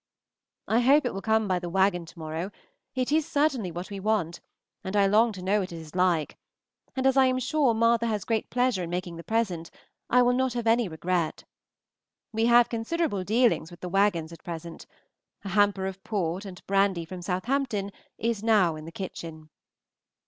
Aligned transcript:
I 0.67 0.79
hope 0.79 1.05
it 1.05 1.13
will 1.13 1.21
come 1.21 1.47
by 1.47 1.59
the 1.59 1.69
wagon 1.69 2.07
to 2.07 2.17
morrow; 2.17 2.49
it 2.95 3.11
is 3.11 3.23
certainly 3.27 3.69
what 3.69 3.91
we 3.91 3.99
want, 3.99 4.41
and 4.83 4.95
I 4.95 5.05
long 5.05 5.31
to 5.33 5.43
know 5.43 5.59
what 5.59 5.71
it 5.71 5.77
is 5.77 5.93
like, 5.93 6.39
and 6.95 7.05
as 7.05 7.15
I 7.17 7.27
am 7.27 7.37
sure 7.37 7.75
Martha 7.75 8.07
has 8.07 8.25
great 8.25 8.49
pleasure 8.49 8.81
in 8.81 8.89
making 8.89 9.17
the 9.17 9.23
present, 9.23 9.69
I 10.09 10.23
will 10.23 10.33
not 10.33 10.53
have 10.53 10.65
any 10.65 10.87
regret. 10.87 11.43
We 12.33 12.47
have 12.47 12.67
considerable 12.67 13.23
dealings 13.23 13.69
with 13.69 13.81
the 13.81 13.89
wagons 13.89 14.33
at 14.33 14.43
present: 14.43 14.87
a 15.45 15.49
hamper 15.49 15.85
of 15.85 16.03
port 16.03 16.45
and 16.45 16.65
brandy 16.65 17.05
from 17.05 17.21
Southampton 17.21 17.91
is 18.17 18.41
now 18.41 18.75
in 18.75 18.85
the 18.85 18.91
kitchen. 18.91 19.51